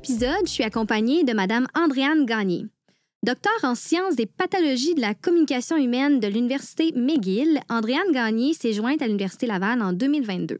[0.00, 2.64] épisode, je suis accompagnée de Mme Andréane Gagné.
[3.22, 8.72] Docteur en sciences des pathologies de la communication humaine de l'Université McGill, Andréane Gagné s'est
[8.72, 10.58] jointe à l'Université Laval en 2022.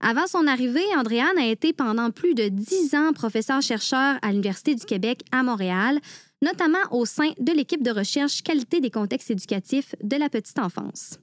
[0.00, 4.84] Avant son arrivée, Andréane a été pendant plus de dix ans professeur-chercheur à l'Université du
[4.84, 6.00] Québec à Montréal,
[6.42, 11.20] notamment au sein de l'équipe de recherche qualité des contextes éducatifs de la petite enfance.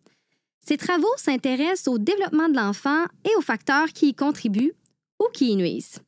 [0.65, 4.71] Ses travaux s'intéressent au développement de l'enfant et aux facteurs qui y contribuent
[5.19, 5.99] ou qui y nuisent.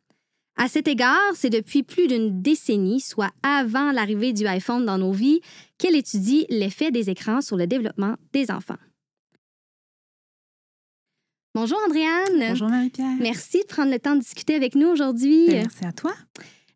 [0.58, 5.12] À cet égard, c'est depuis plus d'une décennie, soit avant l'arrivée du iPhone dans nos
[5.12, 5.41] vies,
[5.77, 8.77] qu'elle étudie l'effet des écrans sur le développement des enfants.
[11.54, 12.49] Bonjour Andréane.
[12.49, 13.18] Bonjour Marie-Pierre.
[13.20, 15.48] Merci de prendre le temps de discuter avec nous aujourd'hui.
[15.48, 16.13] Ben, merci à toi.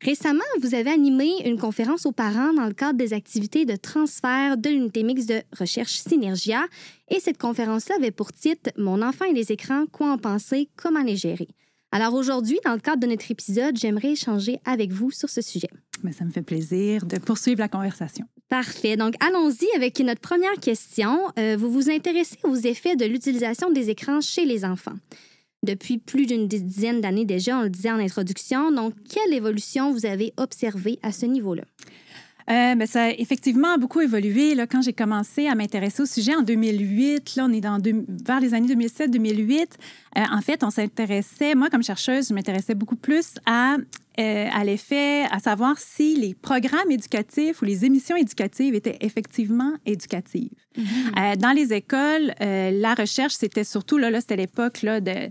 [0.01, 4.57] Récemment, vous avez animé une conférence aux parents dans le cadre des activités de transfert
[4.57, 6.65] de l'unité mixte de recherche Synergia.
[7.09, 11.03] Et cette conférence-là avait pour titre Mon enfant et les écrans, quoi en penser, comment
[11.03, 11.49] les gérer.
[11.91, 15.69] Alors aujourd'hui, dans le cadre de notre épisode, j'aimerais échanger avec vous sur ce sujet.
[16.03, 18.25] Mais ça me fait plaisir de poursuivre la conversation.
[18.47, 18.95] Parfait.
[18.95, 21.19] Donc, allons-y avec notre première question.
[21.37, 24.95] Euh, vous vous intéressez aux effets de l'utilisation des écrans chez les enfants.
[25.61, 28.71] Depuis plus d'une dizaine d'années déjà, on le disait en introduction.
[28.71, 31.63] Donc, quelle évolution vous avez observée à ce niveau-là?
[32.49, 34.55] Euh, ben, ça a effectivement beaucoup évolué.
[34.55, 38.39] Là, quand j'ai commencé à m'intéresser au sujet en 2008, là, on est dans vers
[38.39, 39.67] les années 2007-2008,
[40.17, 43.77] euh, en fait, on s'intéressait, moi comme chercheuse, je m'intéressais beaucoup plus à,
[44.19, 49.73] euh, à l'effet, à savoir si les programmes éducatifs ou les émissions éducatives étaient effectivement
[49.85, 50.49] éducatives.
[50.77, 51.37] Mm-hmm.
[51.37, 55.29] dans les écoles, la recherche, c'était surtout, là, là c'était l'époque de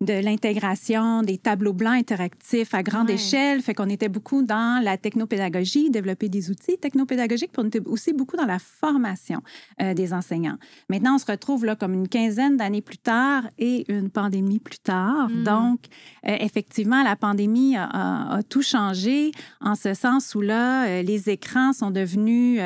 [0.00, 3.60] de l'intégration des tableaux blancs interactifs à grande échelle.
[3.60, 8.14] Fait qu'on était beaucoup dans la technopédagogie, développer des outils technopédagogiques, puis on était aussi
[8.14, 9.42] beaucoup dans la formation
[9.82, 10.56] euh, des enseignants.
[10.88, 14.78] Maintenant, on se retrouve là comme une quinzaine d'années plus tard et une pandémie plus
[14.78, 15.28] tard.
[15.28, 15.44] Mm.
[15.44, 15.80] Donc,
[16.26, 21.72] euh, effectivement, la pandémie a, tout changé en ce sens où là, euh, les écrans
[21.72, 22.60] sont devenus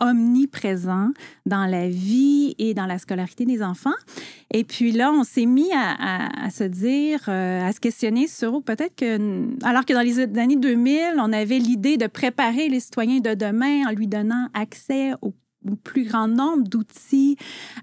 [0.00, 1.10] omniprésents
[1.46, 3.90] dans la vie et dans la scolarité des enfants.
[4.52, 8.62] Et puis là, on s'est mis à, à, se dire, euh, à se questionner sur
[8.62, 13.20] peut-être que, alors que dans les années 2000, on avait l'idée de préparer les citoyens
[13.20, 15.32] de demain en lui donnant accès aux
[15.74, 17.36] plus grand nombre d'outils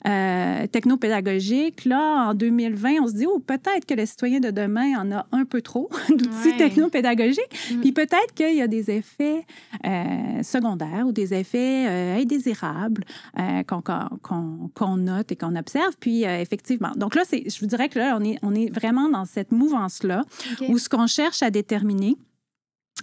[0.07, 1.85] euh, technopédagogiques.
[1.85, 5.25] Là, en 2020, on se dit, oh, peut-être que le citoyen de demain en a
[5.31, 7.71] un peu trop d'outils technopédagogiques.
[7.71, 7.81] Mm.
[7.81, 9.45] Puis peut-être qu'il y a des effets
[9.85, 13.03] euh, secondaires ou des effets euh, indésirables
[13.39, 15.95] euh, qu'on note et qu'on observe.
[15.99, 19.25] Puis effectivement, donc là, je vous dirais que là, on est, on est vraiment dans
[19.25, 20.23] cette mouvance-là
[20.69, 22.15] où ce qu'on cherche à déterminer,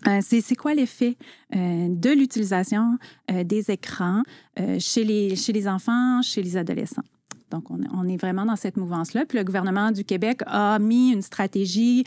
[0.06, 1.16] euh, c'est quoi l'effet
[1.54, 2.96] euh, de l'utilisation
[3.30, 4.22] euh, des écrans
[4.78, 7.04] chez, les, chez les enfants, chez les adolescents?
[7.50, 9.26] Donc, on, est vraiment dans cette mouvance-là.
[9.26, 12.04] Puis le gouvernement du Québec a mis une stratégie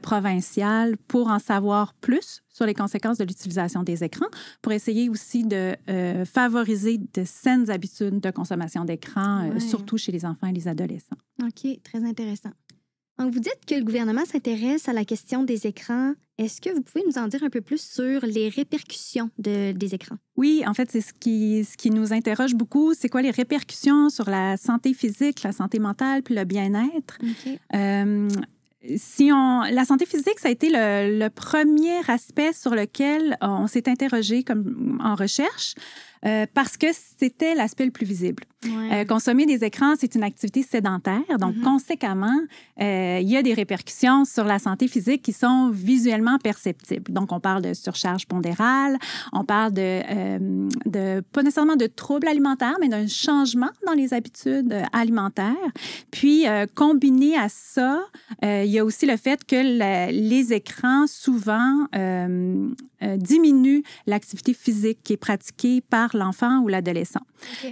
[0.00, 4.28] provinciale pour en savoir plus sur les conséquences de l'utilisation des écrans,
[4.62, 5.74] pour essayer aussi de
[6.24, 11.16] favoriser de saines habitudes de consommation d'écran, surtout chez les enfants et les adolescents.
[11.42, 12.52] OK, très intéressant.
[13.18, 16.12] Donc, vous dites que le gouvernement s'intéresse à la question des écrans.
[16.36, 19.94] Est-ce que vous pouvez nous en dire un peu plus sur les répercussions de, des
[19.94, 20.16] écrans?
[20.36, 22.92] Oui, en fait, c'est ce qui, ce qui nous interroge beaucoup.
[22.92, 27.18] C'est quoi les répercussions sur la santé physique, la santé mentale, puis le bien-être?
[27.74, 28.28] Euh,
[28.96, 33.66] si on, la santé physique, ça a été le, le premier aspect sur lequel on
[33.66, 35.74] s'est interrogé comme en recherche.
[36.24, 38.44] Euh, parce que c'était l'aspect le plus visible.
[38.64, 41.62] Euh, consommer des écrans, c'est une activité sédentaire, donc mm-hmm.
[41.62, 42.40] conséquemment,
[42.80, 47.12] euh, il y a des répercussions sur la santé physique qui sont visuellement perceptibles.
[47.12, 48.98] Donc, on parle de surcharge pondérale,
[49.32, 50.38] on parle de,
[50.84, 55.54] de pas nécessairement de troubles alimentaires, mais d'un changement dans les habitudes alimentaires.
[56.10, 58.02] Puis, combiné à ça,
[58.42, 61.86] il y a aussi le fait que les écrans souvent
[63.16, 67.20] diminuent l'activité physique qui est pratiquée par l'enfant ou l'adolescent.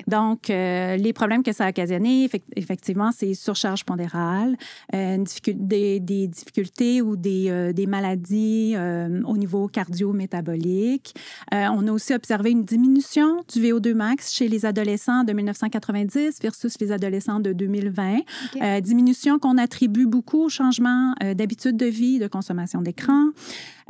[0.07, 4.57] Donc, euh, les problèmes que ça a occasionné, effectivement, c'est surcharge pondérale,
[4.95, 8.75] euh, des, des, difficultés ou des, euh, des maladies
[9.25, 11.15] au niveau cardio-métabolique.
[11.53, 16.79] on a aussi observé une diminution du VO2 max chez les adolescents de 1990 versus
[16.81, 18.81] les adolescents de 2020.
[18.81, 23.31] diminution qu'on attribue beaucoup au changement d'habitude de vie, de consommation d'écran.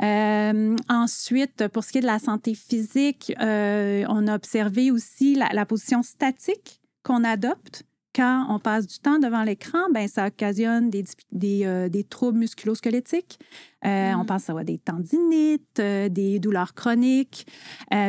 [0.01, 6.03] Ensuite, pour ce qui est de la santé physique, on a observé aussi la, position
[6.03, 7.83] statique qu'on adopte
[8.15, 11.03] quand on passe du temps devant l'écran, ben ça occasionne des,
[11.33, 13.37] des, euh, des troubles musculosquelettiques.
[13.85, 14.25] Euh, On mm.
[14.25, 17.45] pense à des tendinites, euh, des douleurs chroniques.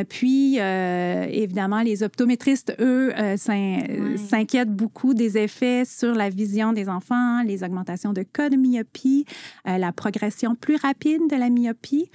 [0.09, 7.63] Puis, évidemment, les optométristes, eux, s'inquiètent beaucoup des effets sur la vision des enfants, les
[7.63, 9.25] augmentations de cas de myopie,
[9.65, 12.09] la progression plus rapide de la myopie.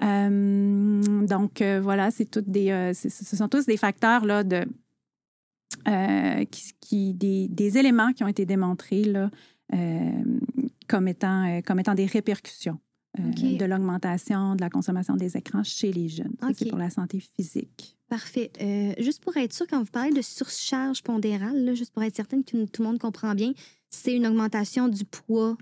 [0.00, 4.64] Donc, voilà, c'est toutes des, ce sont tous des facteurs là, de,
[5.88, 9.30] euh, qui, qui- des, des éléments qui ont été démontrés là,
[9.74, 10.10] euh,
[10.88, 12.78] comme, étant, euh, comme étant des répercussions
[13.18, 16.32] de l'augmentation de la consommation des écrans chez les jeunes.
[16.40, 16.70] Ça, C'est OK.
[16.70, 17.98] pour la santé physique.
[18.08, 18.50] Parfait.
[18.62, 22.16] Euh, juste pour être sûr, quand vous parlez de surcharge pondérale, là, juste pour être
[22.16, 23.52] certaine que tout, le monde comprend bien,
[23.90, 25.58] c'est une augmentation du poids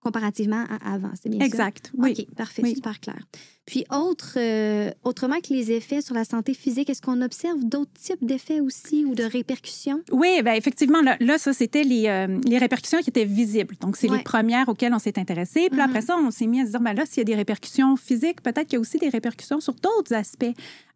[0.00, 1.12] comparativement à avant.
[1.14, 1.46] C'est bien ça?
[1.46, 2.14] Exact, oui.
[2.18, 2.74] OK, parfait, Oui.
[2.74, 3.24] super clair.
[3.66, 7.92] Puis, autre, euh, autrement que les effets sur la santé physique, est-ce qu'on observe d'autres
[7.98, 10.02] types d'effets aussi ou de répercussions?
[10.12, 13.74] Oui, ben effectivement, là, là, ça, c'était les, euh, les répercussions qui étaient visibles.
[13.80, 14.18] Donc, c'est Ouais.
[14.18, 15.68] les premières auxquelles on s'est intéressé.
[15.70, 15.90] Puis là, Mhm.
[15.90, 17.96] après ça, on s'est mis à se dire, ben là, s'il y a des répercussions
[17.96, 20.44] physiques, peut-être qu'il y a aussi des répercussions sur d'autres aspects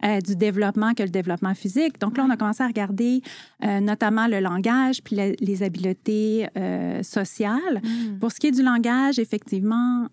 [0.05, 1.99] euh, du développement que le développement physique.
[2.01, 3.21] Donc là, on a commencé à regarder
[3.61, 6.47] notamment le langage puis la- les habiletés
[7.03, 7.81] sociales.
[7.83, 8.19] Mm.
[8.21, 10.07] Pour ce qui est du langage, effectivement,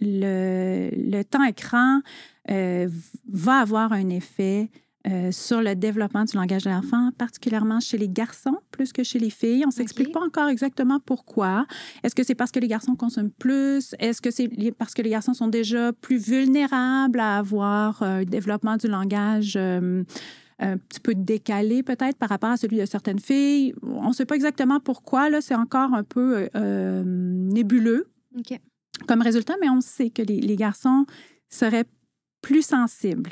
[0.00, 2.00] le, le temps écran
[2.50, 2.88] euh,
[3.26, 4.68] va avoir un effet
[5.06, 9.18] euh, sur le développement du langage de l'enfant, particulièrement chez les garçons plus que chez
[9.18, 9.62] les filles.
[9.64, 11.66] On ne s'explique pas encore exactement pourquoi.
[12.02, 13.94] Est-ce que c'est parce que les garçons consomment plus?
[13.98, 14.48] Est-ce que c'est
[14.78, 19.56] parce que les garçons sont déjà plus vulnérables à avoir euh, un développement du langage
[19.56, 20.04] euh,
[20.58, 23.74] un petit peu décalé peut-être par rapport à celui de certaines filles?
[23.82, 25.28] On ne sait pas exactement pourquoi.
[25.28, 26.48] Là, c'est encore un peu
[27.04, 28.06] nébuleux
[29.06, 31.04] comme résultat, mais on sait que les, les garçons
[31.54, 31.86] seraient
[32.42, 33.30] plus sensibles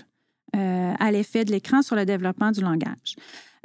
[0.57, 3.17] euh, à l'effet de l'écran sur le développement du langage.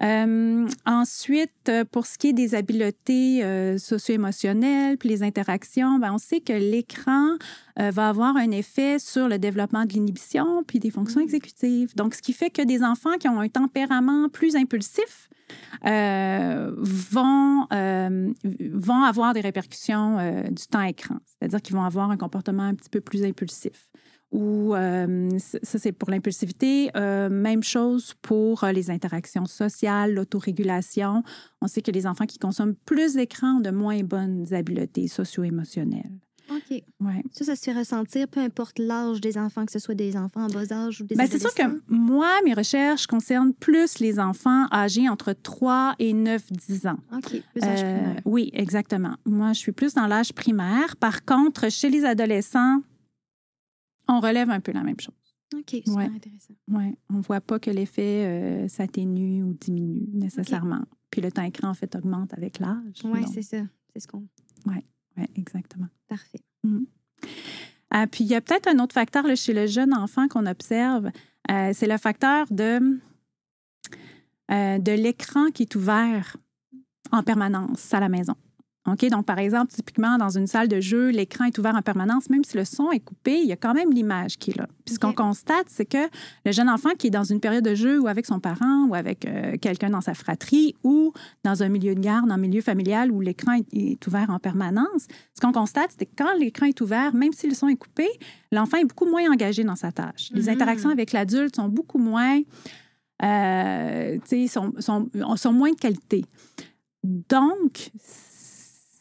[0.01, 6.13] Euh, ensuite, euh, pour ce qui est des habiletés euh, socio-émotionnelles puis les interactions, ben,
[6.13, 7.29] on sait que l'écran
[7.79, 11.23] euh, va avoir un effet sur le développement de l'inhibition puis des fonctions Mm.
[11.23, 11.95] exécutives.
[11.95, 15.29] Donc, ce qui fait que des enfants qui ont un tempérament plus impulsif
[15.83, 20.17] vont, vont avoir des répercussions
[20.51, 23.89] du temps écran, c'est-à-dire qu'ils vont avoir un comportement un petit peu plus impulsif.
[24.31, 26.89] Ou euh, ça, c'est pour l'impulsivité.
[26.95, 31.23] Euh, même chose pour euh, les interactions sociales, l'autorégulation.
[31.61, 36.11] On sait que les enfants qui consomment plus d'écran ont de moins bonnes habiletés socio-émotionnelles.
[36.49, 36.81] OK.
[37.01, 37.23] Ouais.
[37.31, 40.45] Ça, ça se fait ressentir, peu importe l'âge des enfants, que ce soit des enfants
[40.45, 44.19] en bas âge ou des Ben, c'est sûr que moi, mes recherches concernent plus les
[44.19, 46.97] enfants âgés entre 3 et 9-10 ans.
[47.13, 48.21] OK, plus âge primaire.
[48.25, 49.15] oui, exactement.
[49.25, 50.95] Moi, je suis plus dans l'âge primaire.
[50.97, 52.81] Par contre, chez les adolescents,
[54.07, 55.13] on relève un peu la même chose.
[55.55, 56.05] OK, super ouais.
[56.05, 56.53] intéressant.
[56.69, 60.83] Ouais, on ne voit pas que l'effet euh, s'atténue ou diminue nécessairement.
[61.09, 63.01] Puis le temps écran, en fait, augmente avec l'âge.
[63.05, 63.63] Oui, c'est ça.
[63.93, 64.27] C'est ce qu'on...
[64.65, 64.83] ouais,
[65.35, 65.87] exactement.
[66.07, 66.41] Parfait.
[67.89, 70.45] Ah, puis il y a peut-être un autre facteur là, chez le jeune enfant qu'on
[70.45, 71.09] observe,
[71.49, 72.99] euh, c'est le facteur de,
[74.51, 76.35] euh, de l'écran qui est ouvert
[77.11, 78.35] en permanence à la maison.
[78.87, 79.05] OK?
[79.09, 82.43] Donc, par exemple, typiquement, dans une salle de jeu, l'écran est ouvert en permanence, même
[82.43, 84.67] si le son est coupé, il y a quand même l'image qui est là.
[84.85, 85.97] Puis ce qu'on constate, c'est que
[86.45, 88.95] le jeune enfant qui est dans une période de jeu ou avec son parent ou
[88.95, 91.11] avec euh, quelqu'un dans sa fratrie ou
[91.43, 95.07] dans un milieu de garde, un milieu familial où l'écran est, est ouvert en permanence,
[95.35, 98.07] ce qu'on constate, c'est que quand l'écran est ouvert, même si le son est coupé,
[98.51, 100.29] l'enfant est beaucoup moins engagé dans sa tâche.
[100.31, 100.49] Les Mhm.
[100.49, 102.39] interactions avec l'adulte sont beaucoup moins,
[103.23, 106.23] euh, tu sais, sont, sont, sont moins de qualité.
[107.03, 107.91] Donc,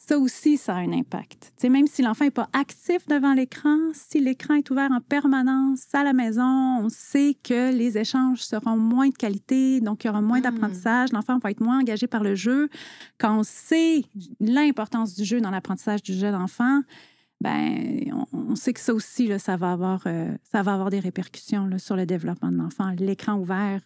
[0.09, 1.53] ça aussi, ça a un impact.
[1.57, 5.01] Tu sais, même si l'enfant n'est pas actif devant l'écran, si l'écran est ouvert en
[5.01, 10.07] permanence à la maison, on sait que les échanges seront moins de qualité, donc il
[10.07, 10.43] y aura moins Mm.
[10.43, 12.69] d'apprentissage, l'enfant va être moins engagé par le jeu.
[13.19, 14.05] Quand on sait
[14.39, 16.83] l'importance du jeu dans l'apprentissage du jeune enfant,
[17.41, 20.91] ben, on, on sait que ça aussi, là, ça, va avoir, euh, ça va avoir
[20.91, 22.93] des répercussions là, sur le développement de l'enfant.
[22.97, 23.81] L'écran ouvert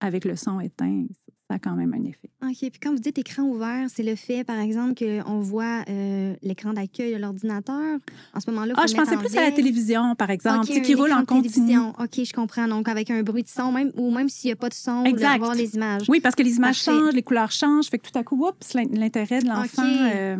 [0.00, 1.06] avec le son éteint,
[1.48, 2.28] ça a quand même un effet.
[2.42, 2.56] OK.
[2.58, 6.72] Puis quand vous dites écran ouvert, c'est le fait, par exemple, qu'on voit euh, l'écran
[6.72, 7.98] d'accueil de l'ordinateur.
[8.34, 9.54] En ce moment-là, Ah, je pensais en plus à la veille.
[9.54, 11.52] télévision, par exemple, OK, tu sais, un qui roule en continu.
[11.54, 11.90] télévision.
[12.00, 12.66] OK, je comprends.
[12.66, 15.04] Donc, avec un bruit de son, même, ou même s'il n'y a pas de son,
[15.04, 15.34] Exact.
[15.38, 16.02] d'avoir les images.
[16.08, 17.00] Oui, parce que les images Parfait.
[17.00, 20.36] changent, les couleurs changent, fait que tout à coup, oups, l'in- l'intérêt de l'enfant euh,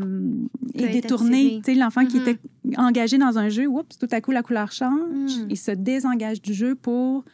[0.74, 1.60] est détourné.
[1.64, 2.22] Tu sais, l'enfant qui Mhm.
[2.28, 2.38] était
[2.78, 6.52] engagé dans un jeu, oups, tout à coup, la couleur change, il se désengage du
[6.52, 7.24] jeu pour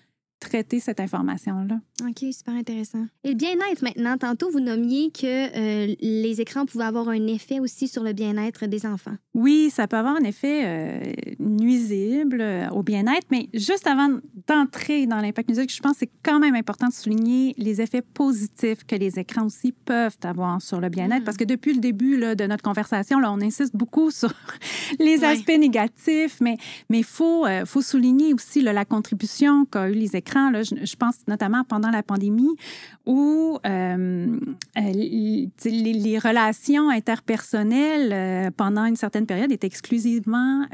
[0.41, 1.79] traiter cette information-là.
[2.09, 3.07] OK, super intéressant.
[3.25, 7.61] Et le bien-être maintenant, tantôt, vous nommiez que euh, les écrans pouvaient avoir un effet
[7.61, 9.15] aussi sur le bien-être des enfants.
[9.35, 11.01] Oui, ça peut avoir un effet euh,
[11.39, 14.09] nuisible euh, au bien-être, mais juste avant
[14.49, 18.03] d'entrer dans l'impact nuisible, je pense que c'est quand même important de souligner les effets
[18.03, 21.25] positifs que les écrans aussi peuvent avoir sur le bien-être, Mm.
[21.25, 24.33] parce que depuis le début là, de notre conversation, là, on insiste beaucoup sur
[24.99, 25.25] les Ouais.
[25.27, 26.57] aspects négatifs, mais
[26.91, 30.51] il faut, euh, faut souligner aussi là, la contribution qu'a eu les écrans.
[30.51, 32.57] Là, je, je pense notamment pendant la pandémie
[33.07, 34.39] où euh,
[34.77, 40.67] les, les, relations interpersonnelles pendant une certaine période étaient exclusivement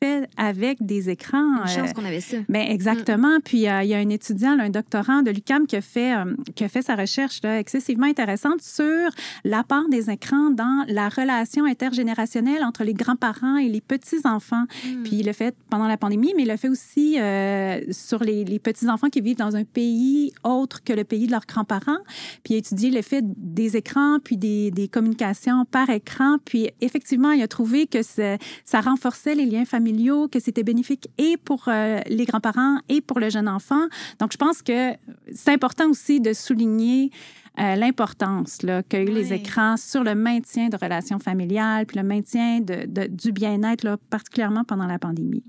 [0.00, 1.62] faites avec des écrans.
[1.62, 2.38] Une chance qu'on avait ça.
[2.48, 3.38] Ben, exactement.
[3.44, 6.14] Puis il y, a un étudiant, un doctorant de l'UCAM qui a fait,
[6.54, 9.10] qui a fait sa recherche là, excessivement intéressante sur
[9.44, 14.64] l'apport des écrans dans la relation intergénérationnelle entre les grands-parents et les petits-enfants.
[14.84, 15.02] Hmm.
[15.02, 18.44] Puis il l'a fait pendant la pandémie, mais il l'a fait aussi euh, sur les,
[18.58, 21.98] petits-enfants qui vivent dans un pays autre que le pays de leurs grands-parents.
[22.42, 26.38] Puis a étudié l'effet des écrans, puis des, communications par écran.
[26.44, 31.36] Puis effectivement, il a trouvé que ça renforçait les liens familiaux, que c'était bénéfique et
[31.36, 33.86] pour euh, les grands-parents et pour le jeune enfant.
[34.20, 34.92] Donc je pense que
[35.34, 37.10] c'est important aussi de souligner
[37.58, 38.58] euh, l'importance
[38.88, 43.32] qu'a eu les écrans sur le maintien de relations familiales, puis le maintien de, du
[43.32, 45.44] bien-être, particulièrement pendant la pandémie.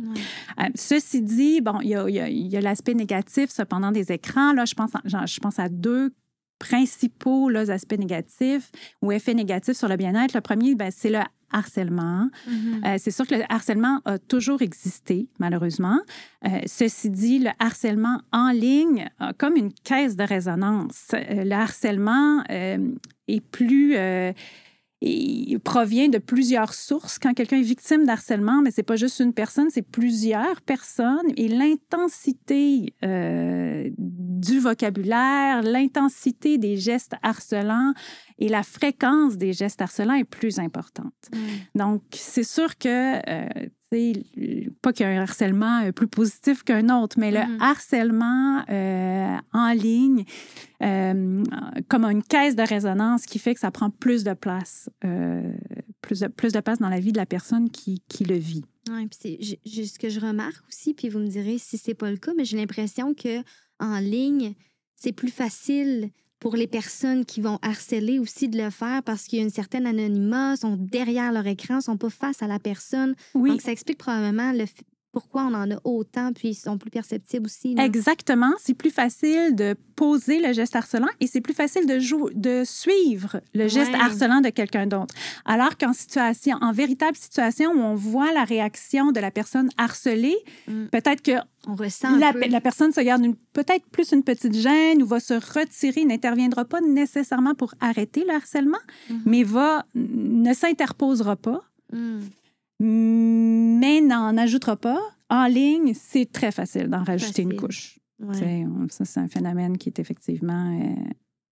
[0.59, 4.53] Euh, ceci dit, bon, il y a, l'aspect négatif, cependant, des écrans.
[4.53, 6.13] Là, je pense, je pense à deux
[6.59, 8.71] principaux aspects négatifs
[9.01, 10.33] ou effets négatifs sur le bien-être.
[10.33, 11.19] Le premier, ben, c'est le
[11.51, 12.30] harcèlement.
[12.48, 12.86] Mm-hmm.
[12.86, 16.00] Euh, c'est sûr que le harcèlement a toujours existé, malheureusement.
[16.46, 21.08] Euh, ceci dit, le harcèlement en ligne a comme une caisse de résonance.
[21.13, 23.96] Euh, le harcèlement est plus
[25.01, 27.20] il provient de plusieurs sources.
[27.20, 31.32] Quand quelqu'un est victime d'harcèlement, mais c'est pas juste une personne, c'est plusieurs personnes.
[31.36, 37.94] Et l'intensité euh, du vocabulaire, l'intensité des gestes harcelants
[38.39, 41.13] et la fréquence des gestes harcelants est plus importante.
[41.32, 41.80] Mm.
[41.80, 46.89] Donc, c'est sûr que euh, pas qu'il y a un harcèlement euh, plus positif qu'un
[46.89, 47.62] autre, mais le mm-hmm.
[47.62, 50.25] harcèlement euh, en ligne,
[50.84, 51.44] euh,
[51.88, 54.89] comme une caisse de résonance qui fait que ça prend plus de place,
[56.01, 58.65] plus, de, plus de place dans la vie de la personne qui, qui le vit.
[58.89, 62.12] Oui, puis c'est ce que je remarque aussi, puis vous me direz si c'est pas
[62.12, 63.41] le cas, mais j'ai l'impression que
[63.79, 64.53] en ligne,
[64.96, 69.39] c'est plus facile pour les personnes qui vont harceler aussi de le faire parce qu'il
[69.39, 73.15] y a une certaine anonymat, sont derrière leur écran, sont pas face à la personne.
[73.34, 73.50] Oui.
[73.50, 74.65] Donc, ça explique probablement le,
[75.11, 77.75] pourquoi on en a autant, puis ils sont plus perceptibles aussi.
[77.79, 78.53] Exactement.
[78.59, 81.97] C'est plus facile de poser le geste harcelant et c'est plus facile de,
[82.33, 85.15] de suivre le geste harcelant de quelqu'un d'autre.
[85.45, 90.37] Alors qu'en situation, en véritable situation où on voit la réaction de la personne harcelée,
[90.67, 90.87] mm.
[90.91, 91.31] peut-être que
[91.67, 95.33] on ressent la, la, personne se garde peut-être plus une petite gêne ou va se
[95.33, 98.77] retirer, n'interviendra pas nécessairement pour arrêter le harcèlement,
[99.09, 99.21] mm-hmm.
[99.25, 101.61] mais va ne s'interposera pas.
[101.91, 102.19] Mm
[102.79, 105.00] mais n'en ajoutera pas.
[105.29, 108.00] En ligne, c'est très facile d'en rajouter une couche.
[108.89, 110.96] Ça, c'est un phénomène qui est effectivement euh,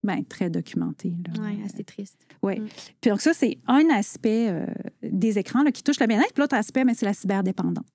[0.04, 1.14] ben, très documenté.
[1.40, 2.26] Oui, assez triste.
[2.42, 2.60] Oui.
[2.60, 2.68] Mm.
[3.02, 4.66] Puis donc, ça, c'est un aspect euh,
[5.04, 6.38] des écrans qui touche le bien-être.
[6.38, 7.86] L'autre aspect, ben, c'est la cyberdépendance.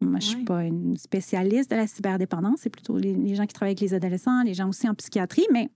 [0.00, 2.60] moi, je ne suis pas une spécialiste de la cyberdépendance.
[2.62, 5.46] C'est plutôt les, les, gens qui travaillent avec les adolescents, les gens aussi en psychiatrie.
[5.52, 5.70] Mais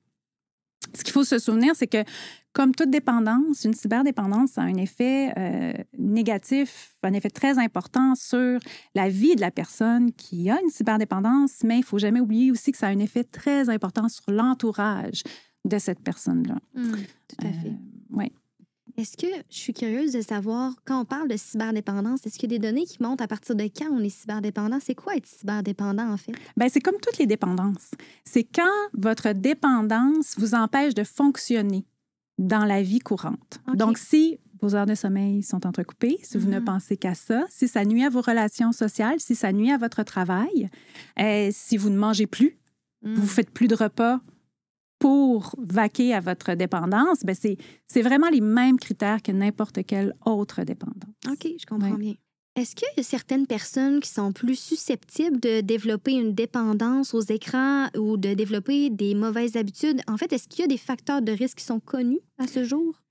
[0.96, 2.04] ce qu'il faut se souvenir, c'est que
[2.52, 8.60] comme toute dépendance, une cyberdépendance a un effet euh, négatif, un effet très important sur
[8.94, 12.52] la vie de la personne qui a une cyberdépendance, mais il ne faut jamais oublier
[12.52, 15.24] aussi que ça a un effet très important sur l'entourage
[15.64, 16.58] de cette personne-là.
[16.74, 16.92] Mmh,
[17.28, 17.68] tout à fait.
[17.68, 18.32] Euh, oui.
[18.96, 22.54] Est-ce que je suis curieuse de savoir, quand on parle de cyberdépendance, est-ce qu'il y
[22.54, 24.78] a des données qui montrent à partir de quand on est cyberdépendant?
[24.80, 26.32] C'est quoi être cyberdépendant, en fait?
[26.56, 27.90] Bien, c'est comme toutes les dépendances.
[28.24, 31.86] C'est quand votre dépendance vous empêche de fonctionner
[32.38, 33.60] dans la vie courante.
[33.74, 36.64] Donc, si vos heures de sommeil sont entrecoupées, si vous ne mm-hmm.
[36.64, 40.04] pensez qu'à ça, si ça nuit à vos relations sociales, si ça nuit à votre
[40.04, 40.70] travail,
[41.18, 42.58] euh, si vous ne mangez plus,
[43.02, 43.28] vous ne mm.
[43.28, 44.20] faites plus de repas
[45.04, 50.62] pour vaquer à votre dépendance, ben c'est vraiment les mêmes critères que n'importe quelle autre
[50.62, 51.12] dépendance.
[51.30, 52.14] OK, je comprends bien.
[52.56, 57.20] Est-ce qu'il y a certaines personnes qui sont plus susceptibles de développer une dépendance aux
[57.20, 60.00] écrans ou de développer des mauvaises habitudes?
[60.08, 62.64] En fait, est-ce qu'il y a des facteurs de risque qui sont connus à ce
[62.64, 63.03] jour?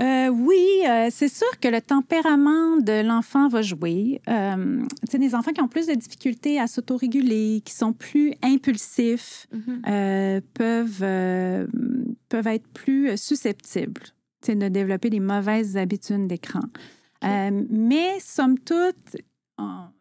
[0.00, 4.22] Euh, oui, euh, c'est sûr que le tempérament de l'enfant va jouer.
[4.28, 9.88] Euh, des enfants qui ont plus de difficultés à s'autoréguler, qui sont plus impulsifs, mm-hmm.
[9.88, 11.68] euh, peuvent,
[12.28, 14.02] peuvent être plus susceptibles
[14.48, 16.62] de développer des mauvaises habitudes d'écran.
[17.22, 19.16] Mais, somme toute,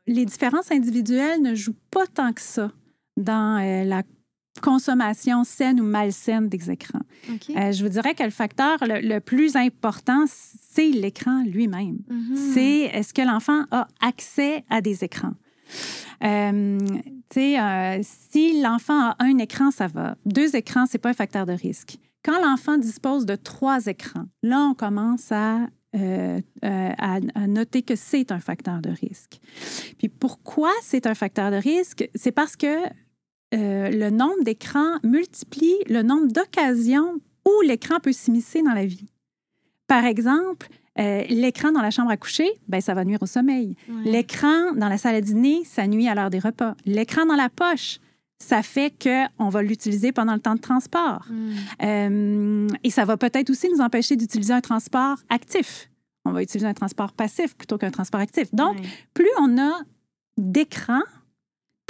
[0.08, 2.72] les différences individuelles ne jouent pas tant que ça
[3.18, 4.04] dans la
[4.62, 7.02] consommation saine ou malsaine des écrans.
[7.30, 12.00] Euh, je vous dirais que le facteur le, plus important, c'est l'écran lui-même.
[12.10, 12.54] Mm-hmm.
[12.54, 15.34] C'est est-ce que l'enfant a accès à des écrans?
[17.32, 20.16] si l'enfant a un écran, ça va.
[20.26, 21.98] Deux écrans, c'est pas un facteur de risque.
[22.24, 27.98] Quand l'enfant dispose de trois écrans, là, on commence à euh, euh, à, noter que
[27.98, 29.42] c'est un facteur de risque.
[29.98, 32.10] Puis pourquoi c'est un facteur de risque?
[32.16, 32.78] C'est parce que
[33.54, 39.08] euh, le nombre d'écrans multiplie le nombre d'occasions où l'écran peut s'immiscer dans la vie.
[39.88, 40.68] Par exemple,
[41.00, 43.76] euh, l'écran dans la chambre à coucher, ben, ça va nuire au sommeil.
[44.06, 46.76] L'écran dans la salle à dîner, ça nuit à l'heure des repas.
[46.86, 48.00] L'écran dans la poche,
[48.40, 51.26] ça fait qu'on va l'utiliser pendant le temps de transport.
[51.30, 51.52] Mm.
[51.84, 55.90] Euh, et ça va peut-être aussi nous empêcher d'utiliser un transport actif.
[56.26, 58.54] On va utiliser un transport passif plutôt qu'un transport actif.
[58.54, 58.86] Donc, Ouais.
[59.14, 59.80] plus on a
[60.38, 61.02] d'écran,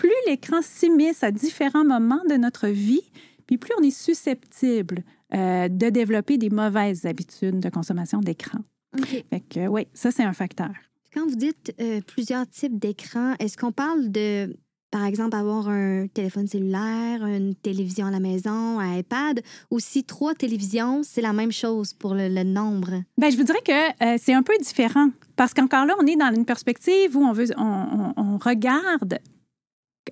[0.02, 3.04] plus l'écran s'immisce à différents moments de notre vie,
[3.46, 5.04] puis plus on est susceptible
[5.36, 8.60] euh, de développer des mauvaises habitudes de consommation d'écran.
[8.98, 9.24] OK.
[9.30, 10.72] Fait que, oui, ça, c'est un facteur.
[11.14, 14.58] Quand vous dites euh, plusieurs types d'écrans, est-ce qu'on parle de,
[14.90, 20.04] par exemple, avoir un téléphone cellulaire, une télévision à la maison, un iPad, ou si
[20.04, 23.04] trois télévisions, c'est la même chose pour le, le nombre?
[23.20, 26.16] Bien, je vous dirais que euh, c'est un peu différent parce qu'encore là, on est
[26.16, 29.20] dans une perspective où on, veut, on, on- on regarde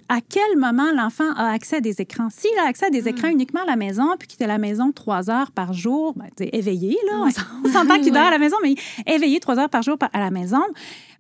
[0.07, 2.29] à quel moment l'enfant a accès à des écrans?
[2.29, 3.07] S'il a accès à des Mm.
[3.07, 6.13] écrans uniquement à la maison, puis qu'il est à la maison trois heures par jour,
[6.15, 7.31] ben, éveillé, là, on Ouais.
[7.65, 8.75] on s'entend qu'il dort à la maison, mais
[9.07, 10.61] éveillé trois heures par jour à la maison,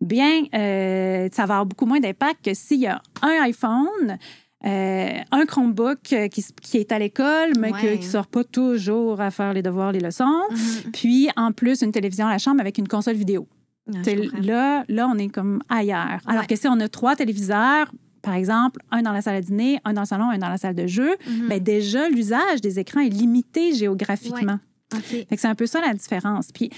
[0.01, 4.17] bien, euh, ça va avoir beaucoup moins d'impact que s'il y a un iPhone,
[4.65, 9.21] euh, un Chromebook euh, qui, est à l'école, mais que- qui ne sort pas toujours
[9.21, 10.25] à faire les devoirs, les leçons.
[10.51, 10.91] Mhm.
[10.91, 13.47] Puis, en plus, une télévision à la chambre avec une console vidéo.
[13.87, 16.19] Ouais, là, là, on est comme ailleurs.
[16.27, 17.91] Alors que si on a trois téléviseurs,
[18.29, 20.57] par exemple, un dans la salle à dîner, un dans le salon, un dans la
[20.57, 21.47] salle de jeu, Mhm.
[21.47, 24.59] bien, déjà, l'usage des écrans est limité géographiquement.
[24.91, 26.51] Que c'est un peu ça la différence.
[26.51, 26.69] Puis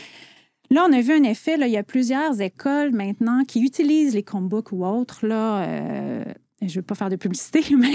[0.69, 4.13] là, on a vu un effet, là, il y a plusieurs écoles maintenant qui utilisent
[4.13, 6.23] les Chromebooks ou autres, là, euh,
[6.61, 7.93] je ne veux pas faire de publicité, mais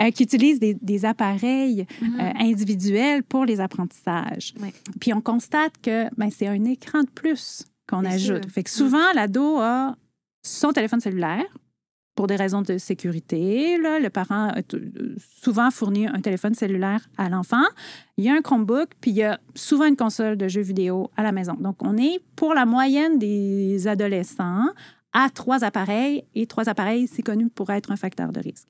[0.00, 2.20] euh, qui utilisent des, des appareils Mhm.
[2.20, 4.52] euh, individuels pour les apprentissages.
[4.60, 4.74] Ouais.
[5.00, 8.42] Puis on constate que ben, c'est un écran de plus qu'on ajoute.
[8.44, 8.52] sûr.
[8.52, 9.96] Fait que souvent, l'ado a
[10.42, 11.46] son téléphone cellulaire
[12.18, 13.78] pour des raisons de sécurité.
[13.78, 14.76] Là, le parent a t-
[15.40, 17.62] souvent fournit un téléphone cellulaire à l'enfant.
[18.16, 21.12] Il y a un Chromebook, puis il y a souvent une console de jeux vidéo
[21.16, 21.54] à la maison.
[21.54, 24.66] Donc, on est pour la moyenne des adolescents
[25.12, 28.66] à trois appareils, et trois appareils, c'est connu pour être un facteur de risque.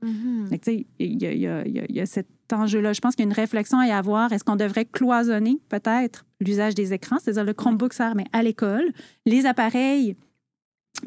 [0.99, 2.93] Il y, y y a- il y a cet enjeu-là.
[2.93, 4.31] Je pense qu'il y a une réflexion à y avoir.
[4.33, 7.17] Est-ce qu'on devrait cloisonner peut-être l'usage des écrans?
[7.19, 8.85] C'est-à-dire le Chromebook sert, mais à l'école.
[9.27, 10.17] Les appareils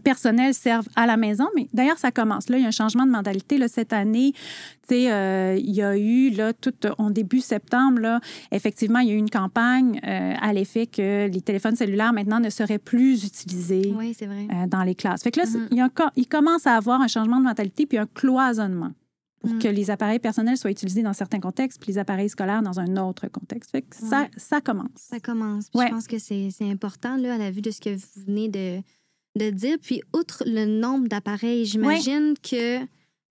[0.03, 2.49] personnels servent à la maison, mais d'ailleurs, ça commence.
[2.49, 3.57] Là, il y a un changement de mentalité.
[3.57, 7.99] Là, cette année, tu sais, euh, il y a eu, là, tout en début septembre,
[7.99, 8.19] là,
[8.51, 12.39] effectivement, il y a eu une campagne euh, à l'effet que les téléphones cellulaires, maintenant,
[12.39, 14.47] ne seraient plus utilisés Oui, c'est vrai.
[14.51, 15.23] euh, dans les classes.
[15.23, 15.67] Fait que là, Mhm.
[15.71, 18.07] il, y a un co- il commence à avoir un changement de mentalité puis un
[18.07, 18.91] cloisonnement
[19.41, 19.59] pour Mhm.
[19.59, 22.95] que les appareils personnels soient utilisés dans certains contextes puis les appareils scolaires dans un
[22.97, 23.71] autre contexte.
[23.71, 24.29] Fait que ça, Ouais.
[24.37, 24.89] ça commence.
[24.95, 25.65] Ça commence.
[25.73, 25.87] Ouais.
[25.87, 28.49] Je pense que c'est c'est important, là, à la vue de ce que vous venez
[28.49, 28.81] de,
[29.37, 29.77] de dire.
[29.81, 32.79] Puis, outre le nombre d'appareils, j'imagine que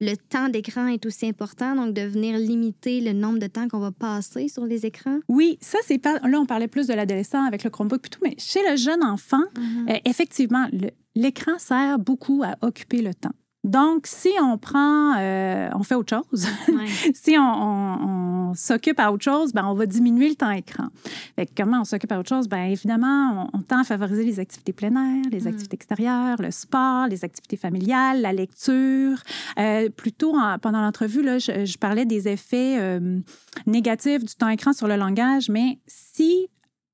[0.03, 3.81] le temps d'écran est aussi important, donc de venir limiter le nombre de temps qu'on
[3.81, 5.19] va passer sur les écrans.
[5.29, 6.19] Oui, ça, c'est pas.
[6.27, 9.05] Là, on parlait plus de l'adolescent avec le Chromebook et tout, mais chez le jeune
[9.05, 9.89] enfant, Mhm.
[9.91, 10.67] euh, effectivement,
[11.15, 13.33] l'écran sert beaucoup à occuper le temps.
[13.63, 16.87] Donc, si on prend, euh, on fait autre chose, Ouais.
[17.15, 20.89] si on, on- on s'occupe à autre chose, ben, on va diminuer le temps écran.
[21.37, 22.49] Fait que comment on s'occupe à autre chose?
[22.49, 25.47] Bien, évidemment, on, on tend à favoriser les activités plein air, les Mm.
[25.49, 29.19] activités extérieures, le sport, les activités familiales, la lecture.
[29.59, 33.21] Euh, plutôt, en- pendant l'entrevue, là, je, je parlais des effets euh,
[33.67, 36.49] négatifs du temps écran sur le langage, mais si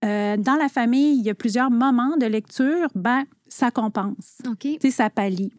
[0.07, 4.39] euh, dans la famille, il y a plusieurs moments de lecture, ben, ça compense.
[4.49, 4.59] OK.
[4.61, 5.53] Tu sais, ça pallie.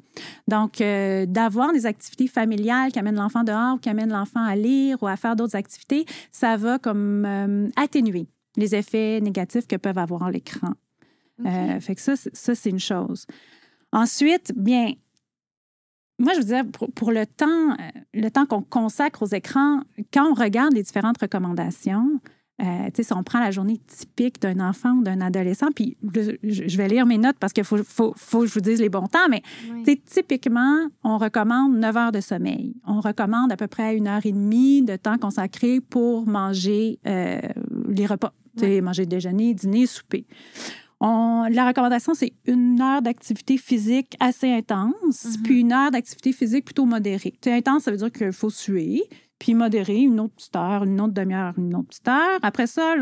[0.48, 4.56] Donc, euh, d'avoir des activités familiales qui amènent l'enfant dehors ou qui amènent l'enfant à
[4.56, 9.76] lire ou à faire d'autres activités, ça va comme euh, atténuer les effets négatifs que
[9.76, 10.74] peuvent avoir l'écran.
[11.80, 13.28] Fait que ça, c'est- ça, c'est une chose.
[13.92, 14.94] Ensuite, bien,
[16.20, 17.78] moi, je veux dire, pour, pour le temps,
[18.16, 19.82] le temps qu'on consacre aux écrans,
[20.12, 22.20] quand on regarde les différentes recommandations,
[22.62, 26.78] euh, si on prend la journée typique d'un enfant ou d'un adolescent, puis le- je
[26.78, 29.08] vais lire mes notes parce qu'il faut, faut, faut que je vous dise les bons
[29.08, 29.44] temps, mais
[30.06, 32.74] typiquement, on recommande 9 heures de sommeil.
[32.86, 37.40] On recommande à peu près une heure et demie de temps consacré pour manger euh,
[37.90, 38.34] les repas.
[38.58, 40.26] Sais, manger déjeuner, dîner, souper.
[41.00, 45.44] On- la recommandation, c'est une heure d'activité physique assez intense, Mhm.
[45.44, 47.36] puis une heure d'activité physique plutôt modérée.
[47.46, 49.04] Intense, ça veut dire qu'il faut suer,
[49.40, 52.40] puis modéré, une autre petite heure, une autre demi-heure, une autre petite heure.
[52.42, 52.96] Après ça,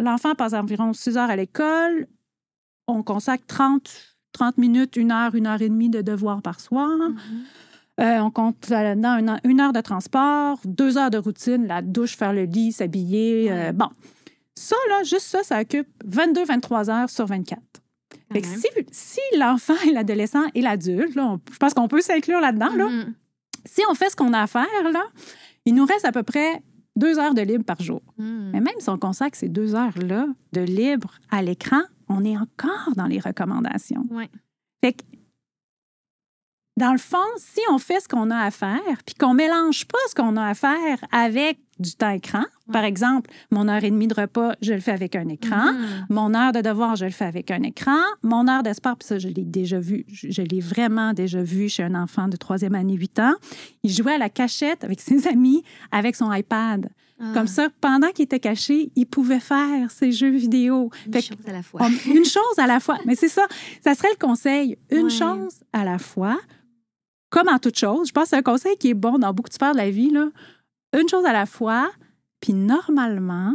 [0.00, 2.06] l'enfant passe environ 6 heures à l'école.
[2.88, 6.88] On consacre 30, 30 minutes, une heure, une heure et demie de devoirs par soir.
[6.96, 7.16] Mhm.
[7.98, 12.32] Euh, on compte là-dedans une, heure de transport, deux heures de routine, la douche, faire
[12.34, 13.50] le lit, s'habiller.
[13.50, 13.88] euh, bon.
[14.54, 17.60] Ça, là, juste ça, ça occupe 22-23 heures sur 24.
[18.32, 22.40] Fait que Quand si, si l'enfant et l'adolescent et l'adulte, je pense qu'on peut s'inclure
[22.40, 23.14] là-dedans, là, Mhm.
[23.64, 25.04] si on fait ce qu'on a à faire, là,
[25.66, 26.62] il nous reste à peu près
[26.96, 28.02] deux heures de libre par jour.
[28.16, 28.50] Hmm.
[28.52, 32.94] Mais même si on consacre ces deux heures-là de libre à l'écran, on est encore
[32.96, 34.04] dans les recommandations.
[34.10, 34.30] Ouais.
[34.82, 35.02] Fait que,
[36.76, 39.98] dans le fond, si on fait ce qu'on a à faire, puis qu'on mélange pas
[40.10, 44.08] ce qu'on a à faire avec du temps écran, par exemple, mon heure et demie
[44.08, 45.72] de repas, je le fais avec un écran.
[45.72, 46.06] Mhm.
[46.10, 47.98] Mon heure de devoir, je le fais avec un écran.
[48.22, 50.04] Mon heure de sport, puis ça, je l'ai déjà vu.
[50.08, 53.34] Je, je l'ai vraiment déjà vu chez un enfant de troisième année, 8 ans.
[53.82, 55.62] Il jouait à la cachette avec ses amis
[55.92, 56.88] avec son iPad.
[57.18, 60.90] Ah, Comme ça, pendant qu'il était caché, il pouvait faire ses jeux vidéo.
[61.06, 61.80] Une Fait que chose à la fois.
[61.82, 62.98] on- une chose à la fois.
[63.06, 63.46] Mais c'est ça,
[63.82, 64.76] ça serait le conseil.
[64.90, 65.10] Une Ouais.
[65.10, 66.38] chose à la fois,
[67.30, 68.08] comme en toute chose.
[68.08, 69.90] Je pense que c'est un conseil qui est bon dans beaucoup de sphères de la
[69.90, 70.10] vie.
[70.10, 70.28] Là.
[70.98, 71.90] Une chose à la fois,
[72.40, 73.54] puis normalement,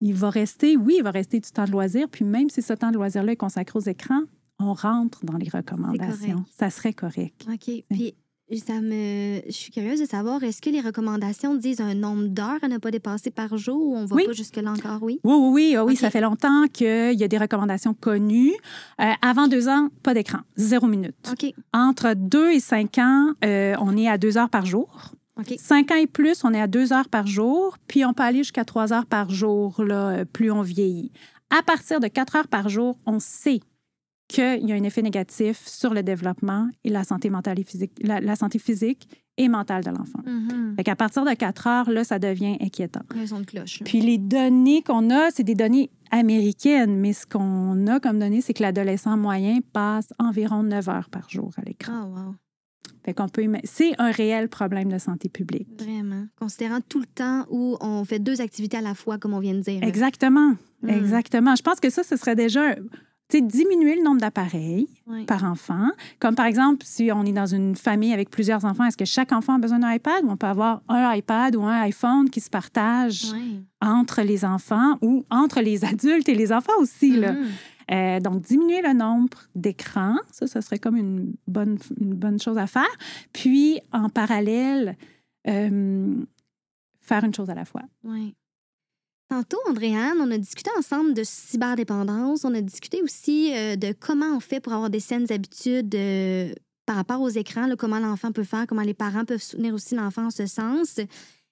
[0.00, 2.72] il va rester, oui, il va rester du temps de loisir, puis même si ce
[2.72, 4.22] temps de loisir-là est consacré aux écrans,
[4.58, 6.44] on rentre dans les recommandations.
[6.50, 7.46] Ça serait correct.
[7.48, 7.84] OK.
[7.90, 8.14] Puis,
[8.56, 9.40] ça me...
[9.46, 12.78] je suis curieuse de savoir, est-ce que les recommandations disent un nombre d'heures à ne
[12.78, 14.24] pas dépasser par jour ou on va Oui.
[14.26, 15.20] pas jusque-là encore, oui?
[15.22, 18.54] Oui, oui, oui, ah oui, ça fait longtemps qu'il y a des recommandations connues.
[19.00, 21.14] Euh, avant deux ans, pas d'écran, zéro minute.
[21.30, 21.52] OK.
[21.74, 25.12] Entre 2 et 5 ans, euh, on est à deux heures par jour.
[25.38, 25.54] OK.
[25.58, 27.76] 5 ans et plus, on est à deux heures par jour.
[27.86, 31.12] Puis on peut aller jusqu'à trois heures par jour, là, euh, plus on vieillit.
[31.56, 33.60] À partir de quatre heures par jour, on sait
[34.28, 37.92] qu'il y a un effet négatif sur le développement et la santé mentale et physique,
[38.02, 40.20] la, la santé physique et mentale de l'enfant.
[40.26, 40.74] Mhm.
[40.76, 43.02] Fait qu'à partir de quatre heures, là, ça devient inquiétant.
[43.14, 43.80] Raison de cloche.
[43.80, 43.84] là.
[43.84, 48.40] Puis les données qu'on a, c'est des données américaines, mais ce qu'on a comme données,
[48.40, 51.92] c'est que l'adolescent moyen passe environ 9 heures par jour à l'écran.
[52.02, 52.34] Ah, wow.
[53.04, 55.68] Fait qu'on peut ima- c'est un réel problème de santé publique.
[55.80, 56.26] Vraiment.
[56.38, 59.54] Considérant tout le temps où on fait deux activités à la fois, comme on vient
[59.54, 59.80] de dire.
[59.80, 59.86] là.
[59.86, 60.54] Exactement.
[60.82, 60.88] Mm.
[60.90, 61.54] Exactement.
[61.56, 62.74] Je pense que ça, ce serait déjà
[63.36, 64.88] diminuer le nombre d'appareils
[65.26, 65.88] par enfant.
[66.18, 69.32] Comme par exemple, si on est dans une famille avec plusieurs enfants, est-ce que chaque
[69.32, 72.40] enfant a besoin d'un iPad ou on peut avoir un iPad ou un iPhone qui
[72.40, 73.60] se partagent Ouais.
[73.82, 77.16] entre les enfants ou entre les adultes et les enfants aussi?
[77.16, 77.32] Là?
[77.32, 77.46] Mhm.
[77.90, 82.58] Euh, donc, diminuer le nombre d'écrans, ça, ce serait comme une bonne, une bonne chose
[82.58, 82.84] à faire.
[83.32, 84.96] Puis, en parallèle,
[85.46, 86.14] euh,
[87.00, 87.82] faire une chose à la fois.
[88.04, 88.34] Ouais.
[89.28, 92.44] Tantôt, Andréane, on a discuté ensemble de cyberdépendance.
[92.44, 96.52] On a discuté aussi euh, de comment on fait pour avoir des saines habitudes euh,
[96.86, 100.26] par rapport aux écrans, comment l'enfant peut faire, comment les parents peuvent soutenir aussi l'enfant
[100.26, 100.98] en ce sens.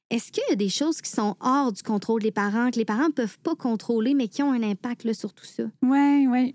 [0.09, 2.85] Est-ce qu'il y a des choses qui sont hors du contrôle des parents, que les
[2.87, 5.65] parents ne peuvent pas contrôler, mais qui ont un impact sur tout ça?
[5.83, 6.55] Oui, oui.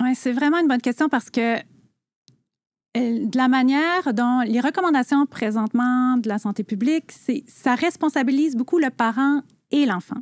[0.00, 5.26] Ouais, c'est vraiment une bonne question parce que euh, de la manière dont les recommandations
[5.26, 7.12] présentement de la santé publique,
[7.46, 10.16] ça responsabilise beaucoup le parent et l'enfant.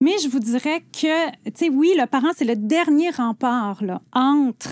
[0.00, 4.02] Mais je vous dirais que, tu sais, oui, le parent, c'est le dernier rempart là,
[4.12, 4.70] entre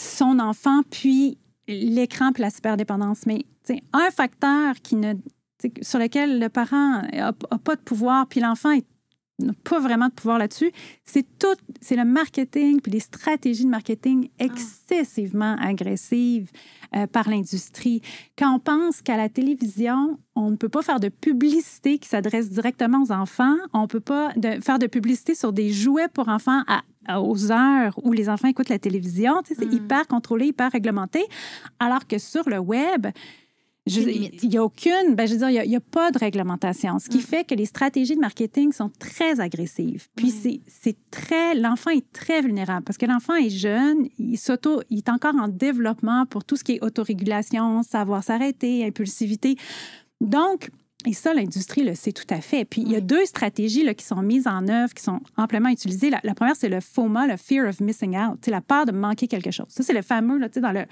[0.00, 3.26] son enfant puis l'écran puis la superdépendance.
[3.26, 5.14] Mais, tu sais, un facteur qui ne,
[5.82, 8.86] sur lequel le parent n'a pas de pouvoir puis l'enfant est-
[9.38, 10.72] n'a pas vraiment de pouvoir là-dessus,
[11.04, 11.46] c'est tout,
[11.80, 16.50] c'est le marketing puis les stratégies de marketing excessivement agressives
[16.94, 18.00] euh, par l'industrie.
[18.38, 22.48] Quand on pense qu'à la télévision, on ne peut pas faire de publicité qui s'adresse
[22.50, 26.28] directement aux enfants, on ne peut pas de- faire de publicité sur des jouets pour
[26.28, 29.42] enfants à, aux heures où les enfants écoutent la télévision.
[29.42, 29.76] Tu sais, c'est Mm.
[29.76, 31.24] hyper contrôlé, hyper réglementé.
[31.78, 33.06] Alors que sur le web.
[33.86, 36.98] Il n'y a aucune, ben, je veux dire, il a- n'y a, pas de réglementation.
[36.98, 37.22] Ce qui Mm.
[37.22, 40.08] fait que les stratégies de marketing sont très agressives.
[40.16, 44.82] Puis c'est- c'est très, l'enfant est très vulnérable parce que l'enfant est jeune, il s'auto,
[44.90, 49.56] il est encore en développement pour tout ce qui est autorégulation, savoir s'arrêter, impulsivité.
[50.20, 50.70] Donc,
[51.06, 52.64] et ça, l'industrie le sait tout à fait.
[52.64, 55.68] Puis, il y a deux stratégies là, qui sont mises en œuvre, qui sont amplement
[55.68, 56.10] utilisées.
[56.10, 58.92] La, la première, c'est le FOMA, le Fear of Missing Out, c'est la peur de
[58.92, 59.66] manquer quelque chose.
[59.68, 60.84] Ça, c'est le fameux, là, dans, le,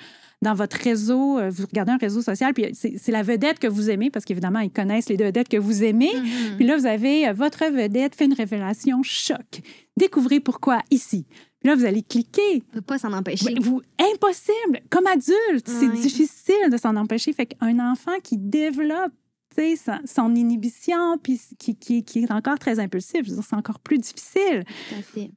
[0.43, 3.67] dans votre réseau, euh, vous regardez un réseau social, puis c'est c'est la vedette que
[3.67, 6.13] vous aimez, parce qu'évidemment, ils connaissent les vedettes que vous aimez.
[6.15, 6.57] Mhm.
[6.57, 9.63] Puis là, vous avez euh, votre vedette fait une révélation choc.
[9.97, 11.27] Découvrez pourquoi ici.
[11.61, 12.63] Puis là, vous allez cliquer.
[12.73, 13.55] On ne peut pas s'en empêcher.
[13.61, 14.81] Vous, impossible.
[14.91, 17.33] Comme adulte, c'est difficile de s'en empêcher.
[17.33, 19.13] Fait qu'un enfant qui développe
[19.77, 24.65] son, son inhibition, puis qui, qui, qui est encore très impulsif, c'est encore plus difficile.
[24.89, 25.31] Tout à fait.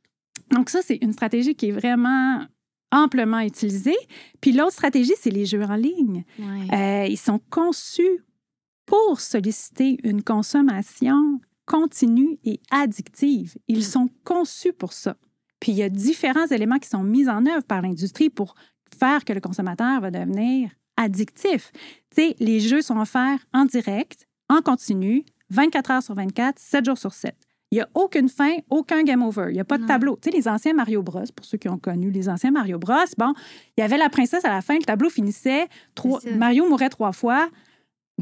[0.52, 2.46] Donc ça, c'est une stratégie qui est vraiment
[2.92, 3.98] amplement utilisée.
[4.42, 6.24] Puis l'autre stratégie, c'est les jeux en ligne.
[6.40, 6.78] Ouais.
[6.78, 8.24] Euh, ils sont conçus
[8.86, 13.58] pour solliciter une consommation continue et addictive.
[13.68, 15.18] Ils sont conçus pour ça.
[15.60, 18.56] Puis il y a différents éléments qui sont mis en œuvre par l'industrie pour
[18.98, 21.72] faire que le consommateur va devenir addictif.
[22.16, 26.86] Tu sais, les jeux sont offerts en direct, en continu, 24 heures sur 24, 7
[26.86, 27.36] jours sur 7.
[27.72, 29.46] Il n'y a aucune fin, aucun game over.
[29.50, 29.88] Il n'y a pas de Non.
[29.90, 30.18] tableau.
[30.22, 32.94] Tu sais, les anciens Mario Bros, pour ceux qui ont connu les anciens Mario Bros,
[33.18, 33.34] bon,
[33.78, 36.20] il y avait la princesse à la fin, le tableau finissait, trois.
[36.38, 37.50] Mario mourait trois fois,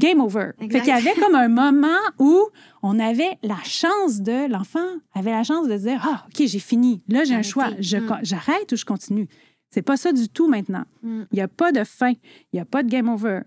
[0.00, 0.50] game over.
[0.58, 0.80] Fait Exact.
[0.82, 2.40] qu'il y avait comme un moment où
[2.82, 4.84] on avait la chance de, l'enfant
[5.14, 7.02] avait la chance de dire, ah, OK, j'ai fini.
[7.08, 7.68] Là, j'ai un choix.
[7.78, 8.18] Je Mm.
[8.22, 9.28] J'arrête ou je continue?
[9.76, 10.84] C'est pas ça du tout maintenant.
[11.02, 11.24] Mm.
[11.32, 12.12] Il n'y a pas de fin.
[12.12, 13.40] Il n'y a pas de game over.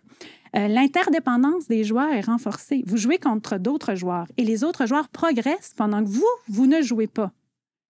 [0.55, 2.83] Euh, L'interdépendance des joueurs est renforcée.
[2.85, 6.83] Vous jouez contre d'autres joueurs et les autres joueurs progressent pendant que vous, vous ne
[6.83, 7.31] jouez pas.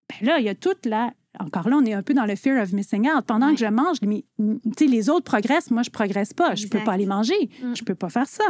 [0.09, 1.11] Ben là, il y a toute la.
[1.37, 3.25] Encore là, on est un peu dans le fear of missing out.
[3.25, 4.23] Pendant que je mange, mais,
[4.79, 6.55] les autres progressent, moi, je progresse pas.
[6.55, 6.85] Je peux Exact.
[6.85, 7.49] pas aller manger.
[7.61, 7.75] Mm.
[7.75, 8.45] Je peux pas faire ça.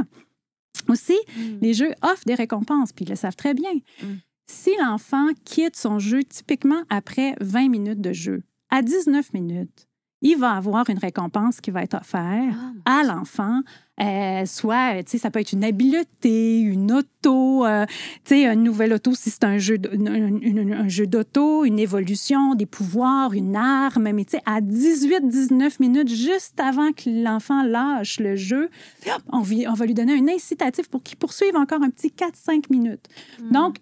[0.87, 1.41] Aussi, Mm.
[1.61, 3.71] les jeux offrent des récompenses, puis ils le savent très bien.
[4.45, 9.87] Si l'enfant quitte son jeu typiquement après 20 minutes de jeu, à 19 minutes,
[10.21, 12.53] il va avoir une récompense qui va être offerte
[12.85, 13.61] Ah, à l'enfant,
[14.01, 17.85] euh, soit, tu sais, ça peut être une habileté, une auto, euh,
[18.25, 21.79] tu sais, une nouvelle auto si c'est un jeu, un, une- un jeu d'auto, une
[21.79, 27.63] évolution, des pouvoirs, une arme, mais tu sais, à 18-19 minutes, juste avant que l'enfant
[27.63, 28.69] lâche le jeu,
[29.31, 33.07] on, va lui donner un incitatif pour qu'il poursuive encore un petit 4-5 minutes.
[33.41, 33.51] mm.
[33.51, 33.77] Donc,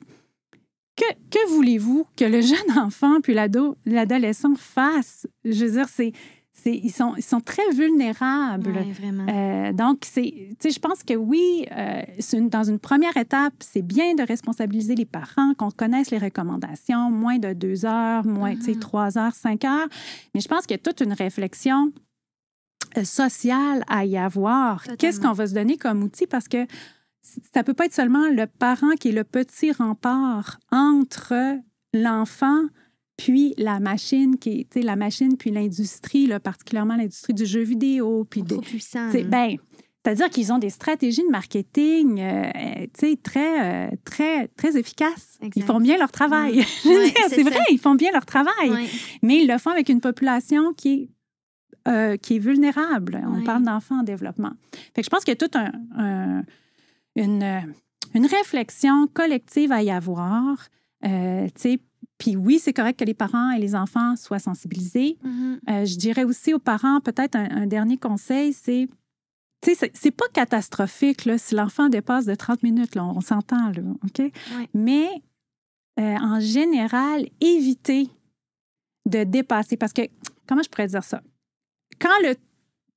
[0.98, 5.28] que, que voulez-vous que le jeune enfant puis l'ado, l'adolescent fasse?
[5.46, 6.12] Je veux dire, c'est,
[6.66, 8.72] ils, sont, ils sont très vulnérables.
[8.72, 9.26] Ouais, vraiment.
[9.30, 12.02] Euh, donc, c'est, tu sais, je pense que oui, euh,
[12.34, 17.10] une- dans une première étape, c'est bien de responsabiliser les parents, qu'on connaisse les recommandations,
[17.12, 18.80] moins de deux heures, moins, tu sais, Mhm.
[18.80, 19.88] trois heures, cinq heures.
[20.34, 21.94] Mais je pense qu'il y a toute une réflexion
[22.98, 24.84] euh, sociale à y avoir.
[24.98, 26.26] Qu'est-ce qu'on va se donner comme outil?
[26.26, 26.66] Parce que
[27.54, 31.34] ça peut pas être seulement le parent qui est le petit rempart entre
[31.94, 32.64] l'enfant
[33.18, 38.44] puis la machine qui est, la machine puis l'industrie, particulièrement l'industrie du jeu vidéo, puis
[38.44, 39.10] Trop puissant.
[39.24, 39.58] ben,
[40.06, 42.86] c'est-à-dire qu'ils ont des stratégies de marketing euh,
[43.24, 45.38] très, euh, très, très efficaces.
[45.56, 46.64] Ils font bien leur travail.
[47.30, 48.88] C'est vrai, ils font bien leur travail.
[49.22, 51.10] Mais ils le font avec une population qui est,
[51.92, 53.22] euh, qui est vulnérable.
[53.28, 54.52] On parle d'enfants en développement.
[54.96, 56.44] Fait que je pense qu'il y a toute un, un-
[57.18, 57.62] une, euh,
[58.14, 60.68] une réflexion collective à y avoir.
[61.06, 61.48] Euh,
[62.18, 65.18] puis oui, c'est correct que les parents et les enfants soient sensibilisés.
[65.24, 65.60] Mhm.
[65.70, 68.88] Euh, je dirais aussi aux parents, peut-être un, un dernier conseil, c'est,
[69.62, 73.22] tu sais, c'est- c'est pas catastrophique là, si l'enfant dépasse de 30 minutes, là, on
[73.22, 74.32] s'entend, là, OK?
[74.74, 75.08] Mais
[76.00, 78.10] euh, en général, éviter
[79.08, 80.04] de dépasser, parce que,
[80.48, 81.22] comment je pourrais dire ça?
[82.00, 82.36] Quand le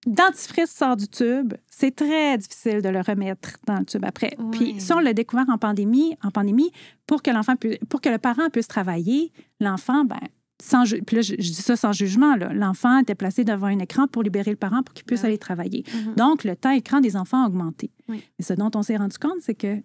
[0.07, 4.37] dentifrice sort du tube, c'est très difficile de le remettre dans le tube après.
[4.53, 6.71] Puis si on l'a découvert en pandémie, en pandémie,
[7.07, 7.55] pour que l'enfant
[7.89, 10.21] pour que le parent puisse travailler, l'enfant, ben
[10.63, 14.07] sans puis là, je, je dis ça sans jugement, l'enfant était placé devant un écran
[14.07, 15.29] pour libérer le parent pour qu'il puisse oui.
[15.29, 15.85] aller travailler.
[15.95, 16.15] Mhm.
[16.17, 17.91] Donc, le temps écran des enfants a augmenté.
[18.09, 18.23] Oui.
[18.39, 19.79] Mais ce dont on s'est rendu compte, c'est que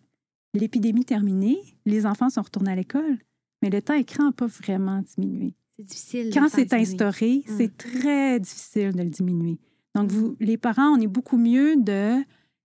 [0.54, 3.20] l'épidémie terminée, les enfants sont retournés à l'école,
[3.62, 5.54] mais le temps écran n'a pas vraiment diminué.
[5.78, 6.30] C'est difficile.
[6.30, 7.54] de Quand le c'est instauré, Mm.
[7.58, 9.60] c'est très difficile de le diminuer.
[9.96, 12.22] Donc, vous, les parents, on est beaucoup mieux de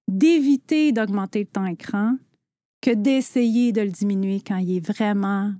[0.08, 2.16] d'éviter d'augmenter le temps écran
[2.80, 5.52] que d'essayer de le diminuer quand il est vraiment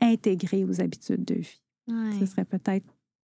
[0.00, 1.60] intégré aux habitudes de vie.
[1.88, 2.18] Ouais.
[2.20, 2.86] Ce serait peut-être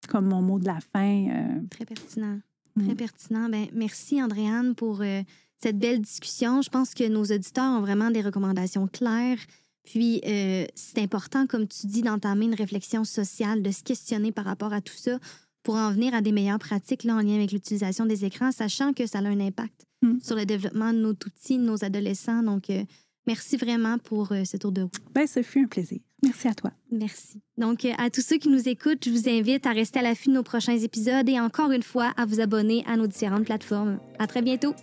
[0.08, 1.28] comme mon mot de la fin.
[1.30, 2.40] euh, Très pertinent.
[2.76, 2.86] Mm.
[2.86, 3.50] Très pertinent.
[3.50, 5.22] Ben, merci, Andréane, pour euh,
[5.62, 6.62] cette belle discussion.
[6.62, 9.40] Je pense que nos auditeurs ont vraiment des recommandations claires.
[9.84, 14.46] Puis, euh, c'est important, comme tu dis, d'entamer une réflexion sociale, de se questionner par
[14.46, 15.20] rapport à tout ça
[15.66, 18.94] pour en venir à des meilleures pratiques là, en lien avec l'utilisation des écrans, sachant
[18.94, 20.20] que ça a un impact Mm.
[20.22, 22.44] sur le développement de nos tout-petits, de nos adolescents.
[22.44, 22.84] Donc, euh,
[23.28, 24.92] merci vraiment pour euh, ce tour de roue.
[25.14, 26.00] ben, ce fut un plaisir.
[26.24, 26.72] Merci à toi.
[26.92, 27.42] Merci.
[27.58, 30.30] Donc, euh, à tous ceux qui nous écoutent, je vous invite à rester à l'affût
[30.30, 34.00] de nos prochains épisodes et encore une fois à vous abonner à nos différentes plateformes.
[34.20, 34.74] À très bientôt.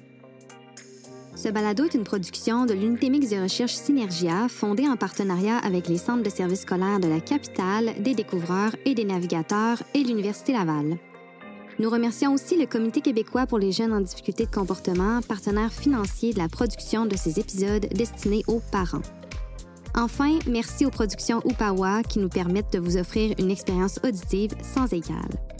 [1.35, 5.89] Ce balado est une production de l'unité mixte de recherche Synergia, fondée en partenariat avec
[5.89, 10.53] les centres de services scolaires de la capitale, des découvreurs et des navigateurs et l'Université
[10.53, 10.99] Laval.
[11.79, 16.35] Nous remercions aussi le Comité québécois pour les jeunes en difficulté de comportement, partenaire financier
[16.35, 19.03] de la production de ces épisodes destinés aux parents.
[19.95, 24.93] Enfin, merci aux productions Upawa qui nous permettent de vous offrir une expérience auditive sans
[24.93, 25.52] égale.